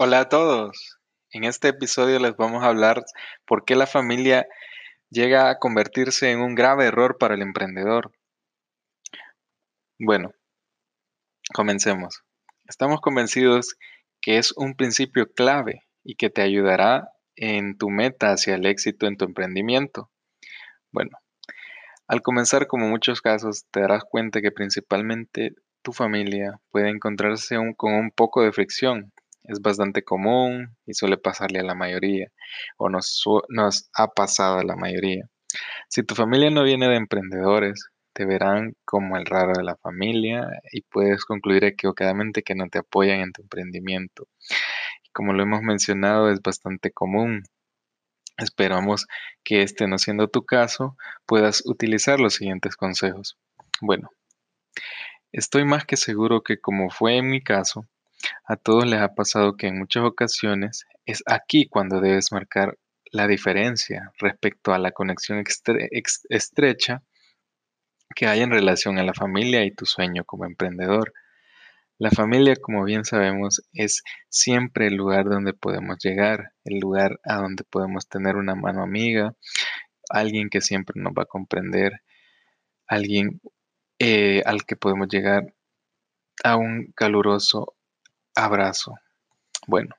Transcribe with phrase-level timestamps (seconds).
[0.00, 1.00] Hola a todos.
[1.32, 3.02] En este episodio les vamos a hablar
[3.44, 4.46] por qué la familia
[5.10, 8.12] llega a convertirse en un grave error para el emprendedor.
[9.98, 10.30] Bueno,
[11.52, 12.22] comencemos.
[12.68, 13.74] Estamos convencidos
[14.20, 19.08] que es un principio clave y que te ayudará en tu meta hacia el éxito
[19.08, 20.12] en tu emprendimiento.
[20.92, 21.18] Bueno,
[22.06, 27.94] al comenzar, como muchos casos, te darás cuenta que principalmente tu familia puede encontrarse con
[27.94, 29.12] un poco de fricción
[29.48, 32.28] es bastante común y suele pasarle a la mayoría,
[32.76, 35.28] o nos, nos ha pasado a la mayoría.
[35.88, 40.48] Si tu familia no viene de emprendedores, te verán como el raro de la familia
[40.72, 44.28] y puedes concluir equivocadamente que no te apoyan en tu emprendimiento.
[45.12, 47.42] como lo hemos mencionado, es bastante común.
[48.38, 49.06] Esperamos
[49.44, 50.96] que este no siendo tu caso,
[51.26, 53.36] puedas utilizar los siguientes consejos.
[53.80, 54.10] Bueno,
[55.32, 57.86] estoy más que seguro que como fue en mi caso,
[58.48, 62.78] a todos les ha pasado que en muchas ocasiones es aquí cuando debes marcar
[63.12, 65.44] la diferencia respecto a la conexión
[66.30, 67.02] estrecha
[68.16, 71.12] que hay en relación a la familia y tu sueño como emprendedor.
[71.98, 77.36] La familia, como bien sabemos, es siempre el lugar donde podemos llegar, el lugar a
[77.36, 79.34] donde podemos tener una mano amiga,
[80.08, 82.00] alguien que siempre nos va a comprender,
[82.86, 83.42] alguien
[83.98, 85.54] eh, al que podemos llegar
[86.44, 87.74] a un caluroso
[88.38, 88.94] Abrazo.
[89.66, 89.96] Bueno,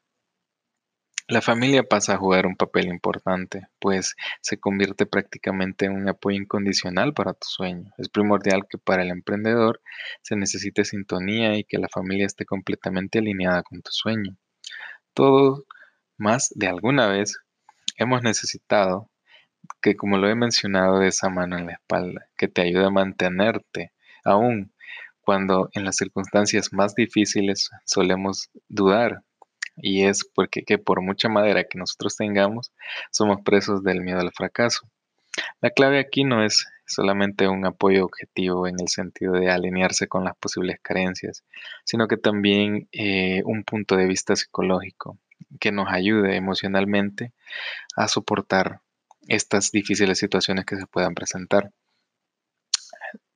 [1.28, 6.38] la familia pasa a jugar un papel importante, pues se convierte prácticamente en un apoyo
[6.38, 7.92] incondicional para tu sueño.
[7.98, 9.82] Es primordial que para el emprendedor
[10.22, 14.38] se necesite sintonía y que la familia esté completamente alineada con tu sueño.
[15.14, 15.66] Todos,
[16.18, 17.40] más de alguna vez,
[17.98, 19.10] hemos necesitado
[19.82, 22.90] que, como lo he mencionado, de esa mano en la espalda, que te ayude a
[22.90, 23.92] mantenerte
[24.24, 24.72] aún
[25.30, 29.22] cuando en las circunstancias más difíciles solemos dudar
[29.76, 32.72] y es porque que por mucha madera que nosotros tengamos,
[33.12, 34.90] somos presos del miedo al fracaso.
[35.62, 40.24] La clave aquí no es solamente un apoyo objetivo en el sentido de alinearse con
[40.24, 41.44] las posibles carencias,
[41.86, 45.20] sino que también eh, un punto de vista psicológico
[45.60, 47.34] que nos ayude emocionalmente
[47.96, 48.80] a soportar
[49.28, 51.70] estas difíciles situaciones que se puedan presentar.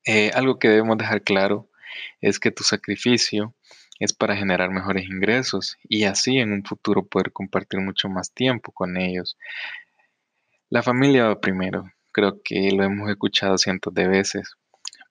[0.07, 1.69] Eh, algo que debemos dejar claro
[2.21, 3.53] es que tu sacrificio
[3.99, 8.71] es para generar mejores ingresos y así en un futuro poder compartir mucho más tiempo
[8.71, 9.37] con ellos.
[10.69, 14.55] La familia va primero, creo que lo hemos escuchado cientos de veces,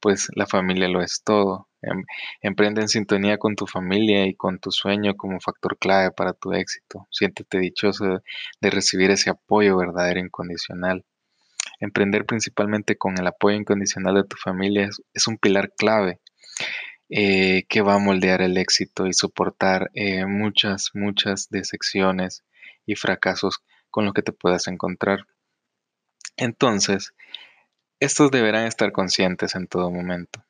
[0.00, 1.69] pues la familia lo es todo.
[1.82, 2.04] Em,
[2.41, 6.53] emprende en sintonía con tu familia y con tu sueño como factor clave para tu
[6.53, 7.09] éxito.
[7.10, 8.22] Siéntete dichoso
[8.60, 11.04] de recibir ese apoyo verdadero e incondicional.
[11.81, 16.20] Emprender principalmente con el apoyo incondicional de tu familia es un pilar clave
[17.14, 22.42] eh, que va a moldear el éxito y soportar eh, muchas, muchas decepciones
[22.86, 25.26] y fracasos con los que te puedas encontrar.
[26.38, 27.12] Entonces,
[28.00, 30.42] estos deberán estar conscientes en todo momento.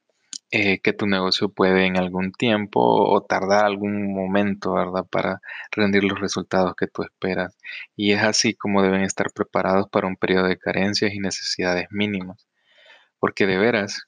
[0.53, 5.05] Eh, que tu negocio puede en algún tiempo o tardar algún momento, ¿verdad?
[5.11, 5.41] Para
[5.73, 7.57] rendir los resultados que tú esperas.
[7.97, 12.47] Y es así como deben estar preparados para un periodo de carencias y necesidades mínimas.
[13.19, 14.07] Porque de veras,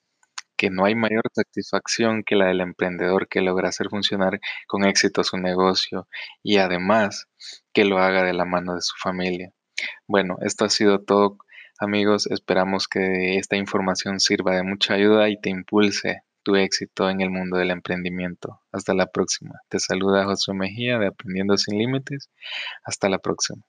[0.57, 5.25] que no hay mayor satisfacción que la del emprendedor que logra hacer funcionar con éxito
[5.25, 6.09] su negocio
[6.43, 7.27] y además
[7.73, 9.53] que lo haga de la mano de su familia.
[10.07, 11.39] Bueno, esto ha sido todo
[11.79, 17.21] amigos, esperamos que esta información sirva de mucha ayuda y te impulse tu éxito en
[17.21, 18.61] el mundo del emprendimiento.
[18.71, 19.61] Hasta la próxima.
[19.69, 22.31] Te saluda José Mejía de Aprendiendo sin Límites.
[22.85, 23.65] Hasta la próxima.